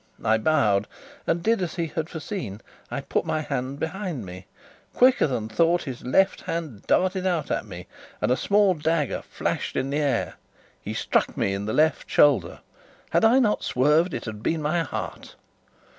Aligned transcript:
I 0.25 0.39
bowed, 0.39 0.87
and 1.27 1.43
did 1.43 1.61
as 1.61 1.75
he 1.75 1.85
had 1.85 2.09
foreseen 2.09 2.61
I 2.89 3.01
put 3.01 3.23
my 3.23 3.41
hands 3.41 3.77
behind 3.79 4.25
me. 4.25 4.47
Quicker 4.95 5.27
than 5.27 5.47
thought, 5.47 5.83
his 5.83 6.01
left 6.03 6.41
hand 6.41 6.81
darted 6.87 7.27
out 7.27 7.51
at 7.51 7.67
me, 7.67 7.85
and 8.19 8.31
a 8.31 8.35
small 8.35 8.73
dagger 8.73 9.21
flashed 9.21 9.75
in 9.75 9.91
the 9.91 9.99
air; 9.99 10.37
he 10.81 10.95
struck 10.95 11.37
me 11.37 11.53
in 11.53 11.65
the 11.67 11.71
left 11.73 12.09
shoulder 12.09 12.61
had 13.11 13.23
I 13.23 13.37
not 13.37 13.63
swerved, 13.63 14.15
it 14.15 14.25
had 14.25 14.41
been 14.41 14.63
my 14.63 14.81
heart. 14.81 15.35